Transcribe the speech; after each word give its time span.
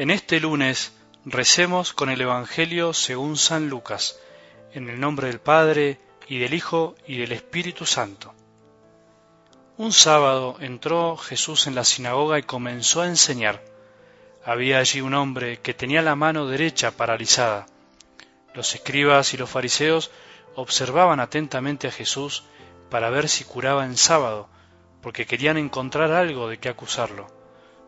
En 0.00 0.10
este 0.10 0.40
lunes 0.40 0.94
recemos 1.26 1.92
con 1.92 2.08
el 2.08 2.22
Evangelio 2.22 2.94
según 2.94 3.36
San 3.36 3.68
Lucas, 3.68 4.18
en 4.72 4.88
el 4.88 4.98
nombre 4.98 5.26
del 5.26 5.40
Padre, 5.40 6.00
y 6.26 6.38
del 6.38 6.54
Hijo, 6.54 6.94
y 7.06 7.18
del 7.18 7.32
Espíritu 7.32 7.84
Santo. 7.84 8.32
Un 9.76 9.92
sábado 9.92 10.56
entró 10.60 11.18
Jesús 11.18 11.66
en 11.66 11.74
la 11.74 11.84
sinagoga 11.84 12.38
y 12.38 12.44
comenzó 12.44 13.02
a 13.02 13.08
enseñar. 13.08 13.62
Había 14.42 14.78
allí 14.78 15.02
un 15.02 15.12
hombre 15.12 15.58
que 15.58 15.74
tenía 15.74 16.00
la 16.00 16.16
mano 16.16 16.46
derecha 16.46 16.92
paralizada. 16.92 17.66
Los 18.54 18.74
escribas 18.74 19.34
y 19.34 19.36
los 19.36 19.50
fariseos 19.50 20.10
observaban 20.54 21.20
atentamente 21.20 21.88
a 21.88 21.92
Jesús 21.92 22.44
para 22.88 23.10
ver 23.10 23.28
si 23.28 23.44
curaba 23.44 23.84
en 23.84 23.98
sábado, 23.98 24.48
porque 25.02 25.26
querían 25.26 25.58
encontrar 25.58 26.10
algo 26.10 26.48
de 26.48 26.56
qué 26.56 26.70
acusarlo. 26.70 27.26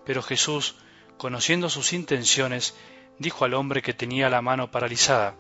Pero 0.05 0.23
Jesús 0.23 0.75
conociendo 1.19 1.69
sus 1.71 1.93
intenciones, 1.93 2.75
dijo 3.19 3.45
al 3.45 3.55
hombre 3.55 3.83
que 3.83 3.95
tenía 3.95 4.29
la 4.29 4.43
mano 4.43 4.71
paralizada, 4.71 5.35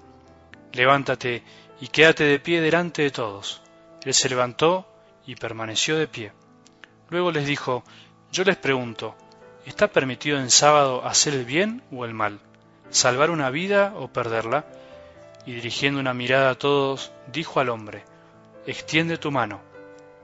Levántate 0.73 1.43
y 1.81 1.89
quédate 1.89 2.25
de 2.25 2.39
pie 2.39 2.61
delante 2.61 3.03
de 3.03 3.11
todos. 3.11 3.61
Él 4.05 4.15
se 4.15 4.29
levantó 4.29 4.87
y 5.27 5.37
permaneció 5.37 5.97
de 5.99 6.09
pie. 6.09 6.33
Luego 7.11 7.31
les 7.31 7.47
dijo, 7.47 7.85
Yo 8.31 8.45
les 8.45 8.57
pregunto, 8.57 9.15
¿está 9.67 9.89
permitido 9.89 10.39
en 10.39 10.51
sábado 10.51 11.05
hacer 11.05 11.35
el 11.35 11.45
bien 11.45 11.83
o 11.93 12.05
el 12.05 12.15
mal? 12.15 12.41
¿Salvar 12.91 13.31
una 13.31 13.51
vida 13.51 13.93
o 13.97 14.09
perderla? 14.09 14.65
Y 15.45 15.53
dirigiendo 15.53 16.01
una 16.01 16.15
mirada 16.15 16.51
a 16.51 16.55
todos, 16.55 17.13
dijo 17.33 17.61
al 17.61 17.69
hombre, 17.69 18.05
Extiende 18.67 19.19
tu 19.19 19.31
mano. 19.31 19.61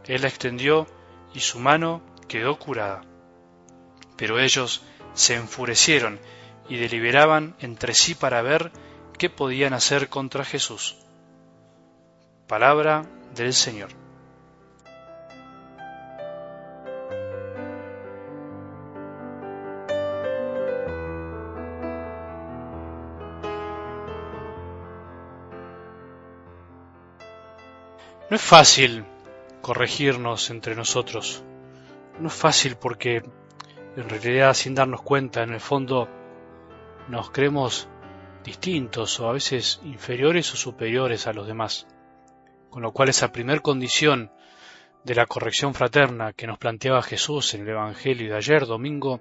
Él 0.07 0.23
la 0.23 0.29
extendió 0.29 0.87
y 1.35 1.41
su 1.41 1.59
mano 1.59 2.01
quedó 2.29 2.59
curada. 2.59 3.03
Pero 4.17 4.39
ellos 4.39 4.83
se 5.15 5.35
enfurecieron 5.35 6.21
y 6.69 6.77
deliberaban 6.77 7.57
entre 7.61 7.95
sí 7.95 8.15
para 8.15 8.43
ver 8.43 8.71
qué 9.19 9.31
podían 9.31 9.75
hacer 9.75 10.09
contra 10.09 10.45
Jesús. 10.45 10.97
Palabra 12.47 13.05
del 13.35 13.53
Señor. 13.53 13.91
No 28.31 28.37
es 28.37 28.43
fácil 28.43 29.07
corregirnos 29.63 30.51
entre 30.51 30.75
nosotros. 30.75 31.43
No 32.21 32.29
es 32.29 32.35
fácil 32.35 32.77
porque 32.77 33.23
en 33.97 34.09
realidad 34.09 34.55
sin 34.55 34.75
darnos 34.75 35.03
cuenta, 35.03 35.43
en 35.43 35.53
el 35.53 35.61
fondo 35.61 36.09
nos 37.09 37.31
creemos 37.31 37.89
distintos 38.45 39.19
o 39.21 39.29
a 39.29 39.33
veces 39.33 39.81
inferiores 39.85 40.53
o 40.53 40.57
superiores 40.57 41.27
a 41.27 41.33
los 41.33 41.47
demás. 41.47 41.87
Con 42.71 42.83
lo 42.83 42.93
cual 42.93 43.09
esa 43.09 43.33
primer 43.33 43.63
condición 43.63 44.31
de 45.05 45.15
la 45.15 45.27
corrección 45.27 45.75
fraterna 45.75 46.33
que 46.33 46.47
nos 46.47 46.59
planteaba 46.59 47.03
Jesús 47.03 47.55
en 47.55 47.63
el 47.63 47.71
Evangelio 47.71 48.31
de 48.31 48.37
ayer 48.37 48.67
domingo 48.67 49.21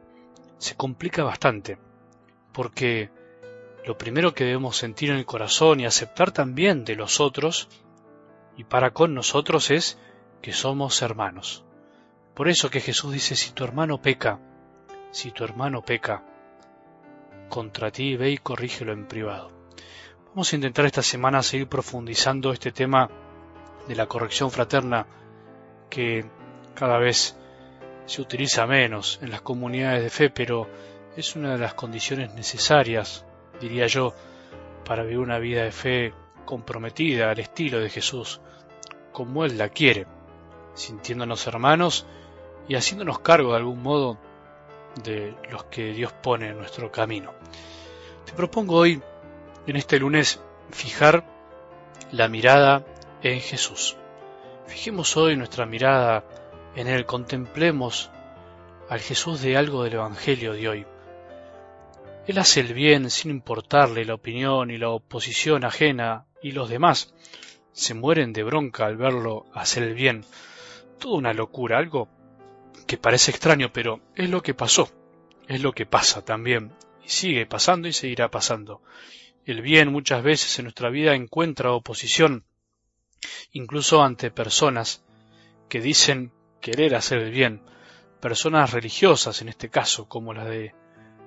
se 0.58 0.76
complica 0.76 1.23
bastante, 1.23 1.78
porque 2.52 3.10
lo 3.86 3.98
primero 3.98 4.34
que 4.34 4.44
debemos 4.44 4.76
sentir 4.76 5.12
en 5.12 5.18
el 5.18 5.26
corazón 5.26 5.80
y 5.80 5.86
aceptar 5.86 6.32
también 6.32 6.84
de 6.84 6.95
los 6.95 7.20
otros 7.20 7.70
y 8.58 8.64
para 8.64 8.92
con 8.92 9.14
nosotros 9.14 9.72
es 9.72 9.98
que 10.42 10.52
somos 10.52 11.02
hermanos. 11.02 11.64
Por 12.34 12.50
eso 12.50 12.70
que 12.70 12.82
Jesús 12.82 13.14
dice, 13.14 13.36
si 13.36 13.52
tu 13.52 13.64
hermano 13.64 14.02
peca, 14.02 14.40
si 15.12 15.32
tu 15.32 15.44
hermano 15.44 15.82
peca 15.82 16.23
contra 17.50 17.92
ti, 17.92 18.16
ve 18.16 18.32
y 18.32 18.38
corrígelo 18.38 18.94
en 18.94 19.08
privado. 19.08 19.52
Vamos 20.30 20.52
a 20.52 20.56
intentar 20.56 20.86
esta 20.86 21.02
semana 21.02 21.42
seguir 21.42 21.68
profundizando 21.68 22.52
este 22.52 22.72
tema 22.72 23.10
de 23.88 23.96
la 23.96 24.06
corrección 24.06 24.52
fraterna 24.52 25.08
que 25.90 26.26
cada 26.76 26.98
vez 26.98 27.38
se 28.06 28.22
utiliza 28.22 28.67
menos 28.67 29.20
en 29.22 29.32
las 29.32 29.42
comunidades 29.42 30.04
de 30.04 30.10
fe, 30.10 30.30
pero 30.30 30.67
es 31.16 31.36
una 31.36 31.54
de 31.54 31.60
las 31.60 31.73
condiciones 31.73 32.34
necesarias, 32.34 33.26
diría 33.60 33.88
yo, 33.88 34.14
para 34.86 35.04
vivir 35.04 35.20
una 35.20 35.40
vida 35.40 35.64
de 35.64 35.72
fe 35.72 36.14
comprometida 36.46 37.32
al 37.32 37.40
estilo 37.40 37.80
de 37.80 37.90
Jesús, 37.90 38.40
como 39.12 39.44
Él 39.44 39.58
la 39.58 39.70
quiere, 39.70 40.06
sintiéndonos 40.76 41.48
hermanos 41.48 42.06
y 42.67 42.76
haciéndonos 42.76 43.20
cargo 43.20 43.52
de 43.52 43.58
algún 43.58 43.82
modo 43.82 44.17
de 45.04 45.36
los 45.50 45.66
que 45.66 45.94
Dios 45.94 46.14
pone 46.14 46.50
en 46.50 46.58
nuestro 46.58 46.92
camino. 46.92 47.34
Te 48.26 48.34
propongo 48.34 48.76
hoy, 48.76 49.02
en 49.66 49.76
este 49.76 50.00
lunes, 50.00 50.42
fijar 50.72 51.26
la 52.12 52.28
mirada 52.28 52.86
en 53.22 53.40
Jesús. 53.40 53.98
Fijemos 54.68 55.16
hoy 55.18 55.36
nuestra 55.36 55.66
mirada 55.66 56.24
en 56.76 56.88
Él, 56.88 57.06
contemplemos 57.06 58.12
al 58.90 59.00
Jesús 59.00 59.42
de 59.42 59.58
algo 59.58 59.84
del 59.84 59.94
Evangelio 59.94 60.54
de 60.54 60.70
hoy. 60.70 60.86
Él 62.28 62.38
hace 62.38 62.60
el 62.60 62.74
bien 62.74 63.10
sin 63.10 63.32
importarle 63.32 64.04
la 64.06 64.16
opinión 64.16 64.70
y 64.70 64.78
la 64.78 64.90
oposición 64.90 65.64
ajena 65.64 66.26
y 66.42 66.52
los 66.52 66.70
demás 66.70 67.14
se 67.72 67.94
mueren 67.94 68.34
de 68.34 68.44
bronca 68.44 68.86
al 68.86 68.98
verlo 68.98 69.46
hacer 69.54 69.84
el 69.84 69.94
bien. 69.94 70.26
Toda 71.00 71.18
una 71.18 71.34
locura, 71.34 71.78
algo 71.78 72.10
que 72.87 72.98
parece 72.98 73.31
extraño, 73.31 73.71
pero 73.71 73.99
es 74.15 74.30
lo 74.30 74.42
que 74.42 74.53
pasó, 74.53 74.89
es 75.48 75.61
lo 75.61 75.73
que 75.73 75.86
pasa 75.86 76.23
también, 76.23 76.73
y 77.05 77.09
sigue 77.09 77.45
pasando 77.45 77.87
y 77.87 77.93
seguirá 77.93 78.31
pasando. 78.31 78.81
El 79.45 79.61
bien 79.61 79.92
muchas 79.92 80.23
veces 80.23 80.58
en 80.58 80.65
nuestra 80.65 80.89
vida 80.89 81.14
encuentra 81.14 81.73
oposición, 81.73 82.45
incluso 83.52 84.02
ante 84.02 84.31
personas 84.31 85.03
que 85.70 85.81
dicen 85.81 86.31
querer 86.61 86.95
hacer 86.95 87.20
el 87.20 87.31
bien, 87.31 87.61
personas 88.21 88.71
religiosas 88.71 89.42
en 89.42 89.49
este 89.49 89.69
caso, 89.69 90.08
como 90.08 90.33
la 90.33 90.45
de 90.45 90.73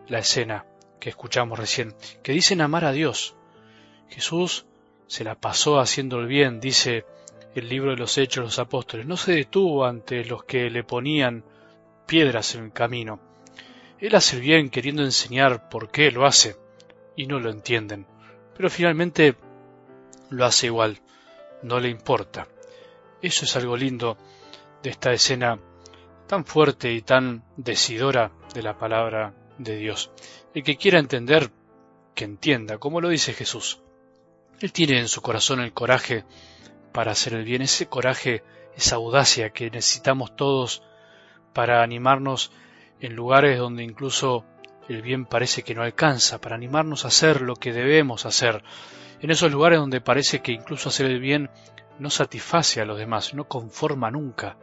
la 0.08 0.18
escena 0.18 0.66
que 0.98 1.10
escuchamos 1.10 1.58
recién, 1.58 1.94
que 2.22 2.32
dicen 2.32 2.60
amar 2.60 2.84
a 2.84 2.92
Dios. 2.92 3.34
Jesús 4.08 4.66
se 5.06 5.24
la 5.24 5.34
pasó 5.34 5.78
haciendo 5.78 6.20
el 6.20 6.26
bien, 6.26 6.60
dice 6.60 7.04
el 7.54 7.68
libro 7.68 7.90
de 7.90 7.96
los 7.96 8.16
Hechos 8.18 8.42
de 8.42 8.46
los 8.46 8.58
Apóstoles. 8.58 9.06
No 9.06 9.16
se 9.16 9.32
detuvo 9.32 9.84
ante 9.84 10.24
los 10.24 10.44
que 10.44 10.70
le 10.70 10.84
ponían 10.84 11.44
piedras 12.06 12.54
en 12.54 12.64
el 12.64 12.72
camino. 12.72 13.20
Él 13.98 14.14
hace 14.14 14.36
el 14.36 14.42
bien 14.42 14.70
queriendo 14.70 15.02
enseñar 15.02 15.68
por 15.68 15.90
qué 15.90 16.10
lo 16.10 16.26
hace, 16.26 16.56
y 17.16 17.26
no 17.26 17.38
lo 17.38 17.50
entienden. 17.50 18.06
Pero 18.56 18.70
finalmente 18.70 19.36
lo 20.30 20.44
hace 20.44 20.66
igual, 20.66 21.00
no 21.62 21.80
le 21.80 21.88
importa. 21.88 22.48
Eso 23.20 23.44
es 23.44 23.56
algo 23.56 23.76
lindo 23.76 24.16
de 24.82 24.90
esta 24.90 25.12
escena 25.12 25.58
tan 26.26 26.44
fuerte 26.44 26.92
y 26.92 27.02
tan 27.02 27.44
decidora 27.56 28.30
de 28.54 28.62
la 28.62 28.78
palabra 28.78 29.34
de 29.58 29.76
Dios. 29.76 30.10
El 30.54 30.62
que 30.62 30.76
quiera 30.76 30.98
entender, 30.98 31.50
que 32.14 32.24
entienda, 32.24 32.78
como 32.78 33.00
lo 33.00 33.08
dice 33.08 33.34
Jesús. 33.34 33.80
Él 34.60 34.72
tiene 34.72 34.98
en 34.98 35.08
su 35.08 35.20
corazón 35.22 35.60
el 35.60 35.72
coraje 35.72 36.24
para 36.92 37.12
hacer 37.12 37.34
el 37.34 37.44
bien, 37.44 37.62
ese 37.62 37.86
coraje, 37.86 38.42
esa 38.76 38.96
audacia 38.96 39.50
que 39.50 39.70
necesitamos 39.70 40.34
todos 40.36 40.82
para 41.52 41.82
animarnos 41.82 42.52
en 43.00 43.14
lugares 43.14 43.58
donde 43.58 43.82
incluso 43.82 44.44
el 44.88 45.02
bien 45.02 45.24
parece 45.24 45.62
que 45.62 45.74
no 45.74 45.82
alcanza, 45.82 46.40
para 46.40 46.56
animarnos 46.56 47.04
a 47.04 47.08
hacer 47.08 47.42
lo 47.42 47.54
que 47.56 47.72
debemos 47.72 48.26
hacer, 48.26 48.62
en 49.20 49.30
esos 49.30 49.52
lugares 49.52 49.78
donde 49.78 50.00
parece 50.00 50.40
que 50.40 50.52
incluso 50.52 50.88
hacer 50.88 51.06
el 51.06 51.20
bien 51.20 51.50
no 51.98 52.10
satisface 52.10 52.80
a 52.80 52.84
los 52.84 52.98
demás, 52.98 53.34
no 53.34 53.46
conforma 53.46 54.10
nunca, 54.10 54.56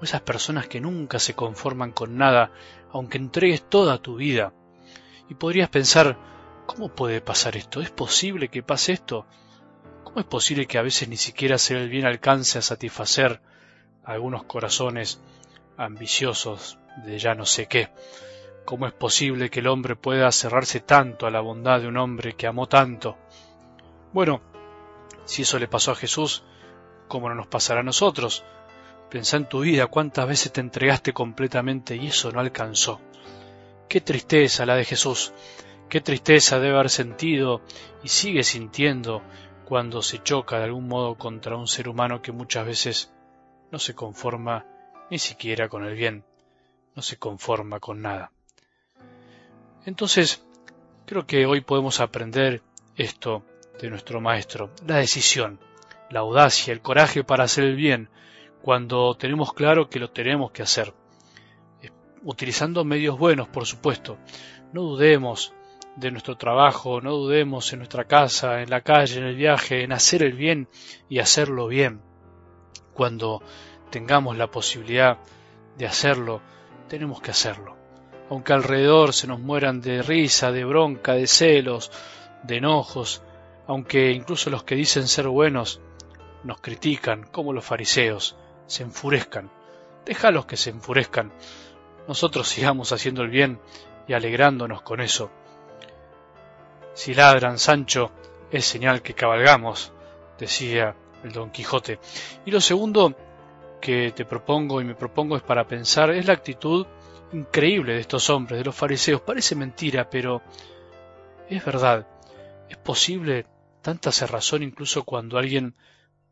o 0.00 0.04
esas 0.04 0.22
personas 0.22 0.66
que 0.66 0.80
nunca 0.80 1.18
se 1.18 1.34
conforman 1.34 1.92
con 1.92 2.16
nada, 2.16 2.50
aunque 2.92 3.18
entregues 3.18 3.62
toda 3.68 3.98
tu 3.98 4.16
vida. 4.16 4.52
Y 5.28 5.34
podrías 5.34 5.68
pensar, 5.68 6.18
¿cómo 6.66 6.88
puede 6.88 7.20
pasar 7.20 7.56
esto? 7.56 7.80
¿Es 7.80 7.90
posible 7.90 8.48
que 8.48 8.62
pase 8.62 8.92
esto? 8.92 9.26
¿Cómo 10.10 10.22
es 10.22 10.26
posible 10.26 10.66
que 10.66 10.76
a 10.76 10.82
veces 10.82 11.08
ni 11.08 11.16
siquiera 11.16 11.54
hacer 11.54 11.76
el 11.76 11.88
bien 11.88 12.04
alcance 12.04 12.58
a 12.58 12.62
satisfacer 12.62 13.40
a 14.04 14.10
algunos 14.10 14.42
corazones 14.42 15.20
ambiciosos 15.76 16.80
de 17.04 17.16
ya 17.16 17.36
no 17.36 17.46
sé 17.46 17.68
qué? 17.68 17.90
¿Cómo 18.64 18.88
es 18.88 18.92
posible 18.92 19.50
que 19.50 19.60
el 19.60 19.68
hombre 19.68 19.94
pueda 19.94 20.32
cerrarse 20.32 20.80
tanto 20.80 21.28
a 21.28 21.30
la 21.30 21.40
bondad 21.40 21.80
de 21.80 21.86
un 21.86 21.96
hombre 21.96 22.32
que 22.32 22.48
amó 22.48 22.66
tanto? 22.66 23.18
Bueno, 24.12 24.42
si 25.26 25.42
eso 25.42 25.60
le 25.60 25.68
pasó 25.68 25.92
a 25.92 25.94
Jesús, 25.94 26.42
¿cómo 27.06 27.28
no 27.28 27.36
nos 27.36 27.46
pasará 27.46 27.78
a 27.78 27.84
nosotros? 27.84 28.42
Pensá 29.10 29.36
en 29.36 29.48
tu 29.48 29.60
vida 29.60 29.86
cuántas 29.86 30.26
veces 30.26 30.50
te 30.50 30.60
entregaste 30.60 31.12
completamente 31.12 31.94
y 31.94 32.08
eso 32.08 32.32
no 32.32 32.40
alcanzó. 32.40 33.00
Qué 33.88 34.00
tristeza 34.00 34.66
la 34.66 34.74
de 34.74 34.84
Jesús, 34.84 35.32
qué 35.88 36.00
tristeza 36.00 36.58
debe 36.58 36.74
haber 36.74 36.90
sentido 36.90 37.60
y 38.02 38.08
sigue 38.08 38.42
sintiendo 38.42 39.22
cuando 39.70 40.02
se 40.02 40.22
choca 40.22 40.58
de 40.58 40.64
algún 40.64 40.86
modo 40.86 41.14
contra 41.14 41.56
un 41.56 41.66
ser 41.66 41.88
humano 41.88 42.20
que 42.20 42.32
muchas 42.32 42.66
veces 42.66 43.14
no 43.72 43.78
se 43.78 43.94
conforma 43.94 44.66
ni 45.10 45.18
siquiera 45.18 45.70
con 45.70 45.86
el 45.86 45.94
bien, 45.94 46.24
no 46.94 47.00
se 47.00 47.16
conforma 47.16 47.80
con 47.80 48.02
nada. 48.02 48.30
Entonces, 49.86 50.44
Creo 51.10 51.26
que 51.26 51.44
hoy 51.44 51.60
podemos 51.60 51.98
aprender 51.98 52.62
esto 52.94 53.42
de 53.80 53.90
nuestro 53.90 54.20
Maestro, 54.20 54.70
la 54.86 54.98
decisión, 54.98 55.58
la 56.08 56.20
audacia, 56.20 56.72
el 56.72 56.82
coraje 56.82 57.24
para 57.24 57.42
hacer 57.42 57.64
el 57.64 57.74
bien, 57.74 58.08
cuando 58.62 59.16
tenemos 59.16 59.52
claro 59.52 59.90
que 59.90 59.98
lo 59.98 60.10
tenemos 60.10 60.52
que 60.52 60.62
hacer. 60.62 60.94
Utilizando 62.22 62.84
medios 62.84 63.18
buenos, 63.18 63.48
por 63.48 63.66
supuesto. 63.66 64.18
No 64.72 64.82
dudemos 64.82 65.52
de 65.96 66.10
nuestro 66.10 66.36
trabajo, 66.36 67.00
no 67.00 67.12
dudemos 67.12 67.72
en 67.72 67.80
nuestra 67.80 68.04
casa, 68.04 68.62
en 68.62 68.70
la 68.70 68.80
calle, 68.80 69.18
en 69.18 69.24
el 69.24 69.36
viaje, 69.36 69.82
en 69.82 69.92
hacer 69.92 70.22
el 70.22 70.32
bien 70.32 70.68
y 71.08 71.18
hacerlo 71.18 71.66
bien. 71.66 72.00
Cuando 72.94 73.42
tengamos 73.90 74.36
la 74.36 74.50
posibilidad 74.50 75.18
de 75.76 75.86
hacerlo, 75.86 76.40
tenemos 76.88 77.20
que 77.20 77.30
hacerlo. 77.30 77.76
Aunque 78.28 78.52
alrededor 78.52 79.12
se 79.12 79.26
nos 79.26 79.40
mueran 79.40 79.80
de 79.80 80.02
risa, 80.02 80.52
de 80.52 80.64
bronca, 80.64 81.14
de 81.14 81.26
celos, 81.26 81.90
de 82.44 82.58
enojos, 82.58 83.22
aunque 83.66 84.12
incluso 84.12 84.50
los 84.50 84.62
que 84.62 84.76
dicen 84.76 85.08
ser 85.08 85.28
buenos 85.28 85.80
nos 86.44 86.60
critican, 86.60 87.24
como 87.24 87.52
los 87.52 87.64
fariseos, 87.64 88.36
se 88.66 88.82
enfurezcan. 88.82 89.50
Déjalos 90.06 90.46
que 90.46 90.56
se 90.56 90.70
enfurezcan. 90.70 91.32
Nosotros 92.08 92.48
sigamos 92.48 92.92
haciendo 92.92 93.22
el 93.22 93.30
bien 93.30 93.60
y 94.08 94.14
alegrándonos 94.14 94.82
con 94.82 95.00
eso. 95.00 95.30
Si 96.94 97.14
ladran, 97.14 97.58
Sancho, 97.58 98.10
es 98.50 98.64
señal 98.64 99.02
que 99.02 99.14
cabalgamos, 99.14 99.92
decía 100.38 100.94
el 101.22 101.32
Don 101.32 101.50
Quijote. 101.50 101.98
Y 102.44 102.50
lo 102.50 102.60
segundo 102.60 103.16
que 103.80 104.12
te 104.12 104.24
propongo 104.24 104.80
y 104.80 104.84
me 104.84 104.94
propongo 104.94 105.36
es 105.36 105.42
para 105.42 105.66
pensar 105.66 106.10
es 106.10 106.26
la 106.26 106.34
actitud 106.34 106.86
increíble 107.32 107.94
de 107.94 108.00
estos 108.00 108.28
hombres, 108.30 108.58
de 108.58 108.64
los 108.64 108.74
fariseos. 108.74 109.20
Parece 109.20 109.54
mentira, 109.54 110.08
pero 110.10 110.42
es 111.48 111.64
verdad. 111.64 112.06
¿Es 112.68 112.76
posible 112.76 113.46
tanta 113.82 114.12
cerrazón 114.12 114.62
incluso 114.62 115.04
cuando 115.04 115.38
alguien 115.38 115.74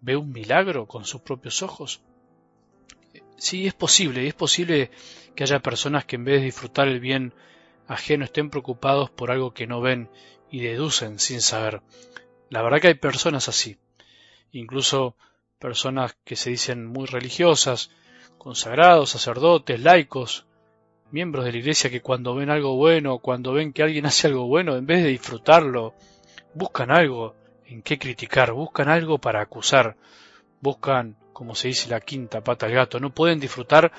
ve 0.00 0.16
un 0.16 0.30
milagro 0.30 0.86
con 0.86 1.04
sus 1.04 1.20
propios 1.22 1.62
ojos? 1.62 2.00
Sí, 3.36 3.66
es 3.66 3.74
posible, 3.74 4.26
es 4.26 4.34
posible 4.34 4.90
que 5.34 5.44
haya 5.44 5.60
personas 5.60 6.04
que 6.04 6.16
en 6.16 6.24
vez 6.24 6.40
de 6.40 6.46
disfrutar 6.46 6.88
el 6.88 7.00
bien 7.00 7.32
ajeno 7.86 8.24
estén 8.24 8.50
preocupados 8.50 9.10
por 9.10 9.30
algo 9.30 9.54
que 9.54 9.66
no 9.66 9.80
ven 9.80 10.10
y 10.50 10.60
deducen 10.60 11.18
sin 11.18 11.40
saber. 11.40 11.82
La 12.50 12.62
verdad 12.62 12.80
que 12.80 12.88
hay 12.88 12.94
personas 12.94 13.48
así, 13.48 13.78
incluso 14.52 15.16
personas 15.58 16.16
que 16.24 16.36
se 16.36 16.50
dicen 16.50 16.86
muy 16.86 17.06
religiosas, 17.06 17.90
consagrados, 18.38 19.10
sacerdotes, 19.10 19.80
laicos, 19.80 20.46
miembros 21.10 21.44
de 21.44 21.52
la 21.52 21.58
iglesia 21.58 21.90
que 21.90 22.00
cuando 22.00 22.34
ven 22.34 22.50
algo 22.50 22.76
bueno, 22.76 23.18
cuando 23.18 23.52
ven 23.52 23.72
que 23.72 23.82
alguien 23.82 24.06
hace 24.06 24.28
algo 24.28 24.46
bueno, 24.46 24.76
en 24.76 24.86
vez 24.86 25.02
de 25.02 25.08
disfrutarlo, 25.08 25.94
buscan 26.54 26.90
algo 26.90 27.34
en 27.66 27.82
qué 27.82 27.98
criticar, 27.98 28.52
buscan 28.52 28.88
algo 28.88 29.18
para 29.18 29.40
acusar, 29.40 29.96
buscan, 30.60 31.16
como 31.32 31.54
se 31.54 31.68
dice, 31.68 31.90
la 31.90 32.00
quinta 32.00 32.42
pata 32.42 32.66
al 32.66 32.72
gato, 32.72 33.00
no 33.00 33.14
pueden 33.14 33.40
disfrutar 33.40 33.92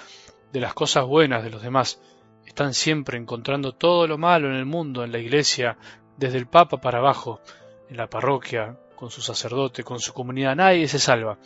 de 0.51 0.59
las 0.59 0.73
cosas 0.73 1.05
buenas 1.05 1.43
de 1.43 1.51
los 1.51 1.61
demás, 1.61 2.01
están 2.45 2.73
siempre 2.73 3.17
encontrando 3.17 3.73
todo 3.73 4.07
lo 4.07 4.17
malo 4.17 4.49
en 4.49 4.55
el 4.55 4.65
mundo, 4.65 5.03
en 5.03 5.11
la 5.11 5.19
iglesia, 5.19 5.77
desde 6.19 6.37
el 6.37 6.47
Papa 6.47 6.81
para 6.81 6.97
abajo, 6.97 7.39
en 7.89 7.95
la 7.95 8.09
parroquia, 8.09 8.77
con 8.97 9.09
su 9.09 9.21
sacerdote, 9.21 9.85
con 9.85 10.01
su 10.01 10.13
comunidad, 10.13 10.55
nadie 10.55 10.87
se 10.89 10.99
salva. 10.99 11.39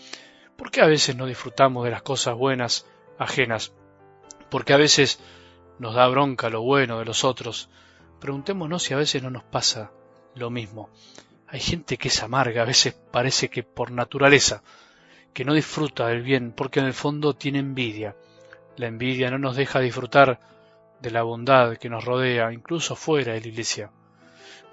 ¿Por 0.58 0.72
qué 0.72 0.82
a 0.82 0.88
veces 0.88 1.16
no 1.16 1.28
disfrutamos 1.28 1.86
de 1.86 1.92
las 1.92 2.02
cosas 2.02 2.36
buenas 2.36 2.88
ajenas? 3.20 3.72
Porque 4.50 4.74
a 4.74 4.78
veces 4.78 5.20
nos 5.78 5.94
da 5.94 6.08
bronca 6.08 6.50
lo 6.50 6.64
bueno 6.64 6.98
de 6.98 7.06
los 7.06 7.24
otros. 7.24 7.70
Preguntémonos 8.20 8.82
si 8.82 8.96
a 8.96 8.98
veces 8.98 9.22
no 9.22 9.30
nos 9.30 9.44
pasa 9.44 9.92
lo 10.34 10.50
mismo. 10.50 10.90
Hay 11.48 11.60
gente 11.60 11.98
que 11.98 12.08
es 12.08 12.24
amarga, 12.24 12.64
a 12.64 12.66
veces 12.66 12.96
parece 13.12 13.50
que 13.50 13.62
por 13.62 13.92
naturaleza, 13.92 14.64
que 15.34 15.46
no 15.46 15.54
disfruta 15.54 16.08
del 16.08 16.24
bien, 16.24 16.52
porque 16.52 16.80
en 16.80 16.88
el 16.88 16.94
fondo 16.94 17.36
tiene 17.36 17.60
envidia. 17.60 18.16
La 18.76 18.88
envidia 18.88 19.30
no 19.30 19.38
nos 19.38 19.56
deja 19.56 19.80
disfrutar 19.80 20.40
de 21.00 21.12
la 21.12 21.22
bondad 21.22 21.78
que 21.78 21.90
nos 21.90 22.04
rodea, 22.04 22.52
incluso 22.52 22.96
fuera 22.96 23.34
de 23.34 23.42
la 23.42 23.48
iglesia 23.48 23.92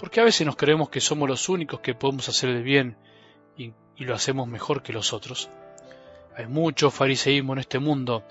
porque 0.00 0.20
a 0.20 0.25
veces 0.25 0.47
nos 0.47 0.56
creemos 0.56 0.88
que 0.88 1.02
somos 1.02 1.29
los 1.29 1.50
únicos 1.50 1.81
que 1.81 1.94
podemos 1.94 2.26
hacer 2.31 2.49
el 2.49 2.62
bien 2.62 2.97
y, 3.56 3.75
lo 3.99 4.14
hacemos 4.14 4.49
mejor 4.49 4.82
que 4.82 4.94
los 4.94 5.12
otros. 5.12 5.50
Hay 6.35 6.47
mucho 6.47 6.91
fariseísmo 6.91 7.52
en 7.52 7.58
este 7.58 7.79
mundo, 7.79 8.25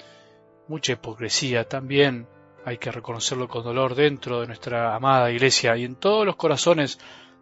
mucha 0.68 0.94
hipocresía 0.94 1.70
también, 1.70 2.28
hay 2.66 2.80
que 2.80 2.92
reconocerlo 2.92 3.48
con 3.48 3.64
dolor 3.64 3.94
dentro 3.94 4.42
de 4.42 4.48
nuestra 4.48 4.96
amada 4.96 5.32
iglesia 5.32 5.78
y 5.78 5.84
en 5.86 5.96
todos 5.96 6.26
los 6.26 6.38
corazones 6.38 6.98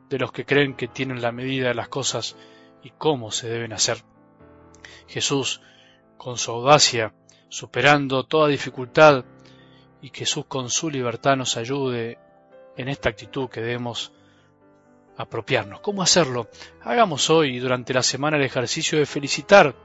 de 0.10 0.20
los 0.20 0.34
que 0.34 0.44
creen 0.44 0.76
que 0.76 0.90
tienen 0.90 1.22
la 1.22 1.32
medida 1.32 1.70
de 1.70 1.76
las 1.76 1.88
cosas 1.88 2.36
y 2.84 2.90
cómo 2.90 3.32
se 3.32 3.48
deben 3.48 3.72
hacer. 3.72 4.04
Jesús, 5.08 5.62
con 6.18 6.38
su 6.38 6.52
audacia, 6.52 7.14
superando 7.48 8.26
toda 8.26 8.50
dificultad, 8.50 9.24
y 10.02 10.12
Jesús 10.14 10.44
con 10.48 10.70
su 10.70 10.90
libertad 10.90 11.38
nos 11.38 11.56
ayude 11.56 12.20
en 12.76 12.90
esta 12.90 13.08
actitud 13.08 13.50
que 13.50 13.62
debemos 13.62 14.12
apropiarnos. 15.18 15.80
¿Cómo 15.82 16.04
hacerlo? 16.04 16.48
Hagamos 16.82 17.30
hoy 17.30 17.60
durante 17.60 17.94
la 17.94 18.04
semana 18.04 18.38
el 18.38 18.44
ejercicio 18.44 19.00
de 19.00 19.06
felicitar, 19.06 19.76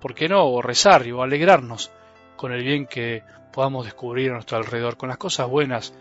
¿por 0.00 0.14
qué 0.14 0.28
no? 0.28 0.46
O 0.46 0.62
rezar 0.62 1.06
o 1.12 1.22
alegrarnos 1.22 1.90
con 2.36 2.52
el 2.52 2.64
bien 2.64 2.86
que 2.86 3.22
podamos 3.52 3.84
descubrir 3.84 4.30
a 4.30 4.34
nuestro 4.34 4.56
alrededor, 4.56 4.96
con 4.96 5.08
las 5.08 5.18
cosas 5.18 5.48
buenas 5.48 5.94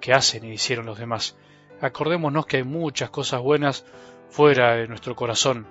que 0.00 0.12
hacen 0.12 0.44
y 0.44 0.52
hicieron 0.52 0.86
los 0.86 0.98
demás. 0.98 1.36
Acordémonos 1.80 2.46
que 2.46 2.58
hay 2.58 2.64
muchas 2.64 3.10
cosas 3.10 3.40
buenas 3.40 3.84
fuera 4.30 4.76
de 4.76 4.88
nuestro 4.88 5.14
corazón, 5.14 5.66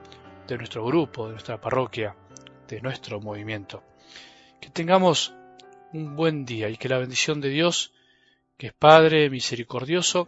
de 0.47 0.57
nuestro 0.57 0.85
grupo, 0.85 1.25
de 1.25 1.33
nuestra 1.33 1.59
parroquia, 1.59 2.15
de 2.67 2.81
nuestro 2.81 3.19
movimiento. 3.19 3.83
Que 4.59 4.69
tengamos 4.69 5.33
un 5.91 6.15
buen 6.15 6.45
día 6.45 6.69
y 6.69 6.77
que 6.77 6.89
la 6.89 6.97
bendición 6.97 7.41
de 7.41 7.49
Dios, 7.49 7.93
que 8.57 8.67
es 8.67 8.73
Padre 8.73 9.29
misericordioso, 9.29 10.27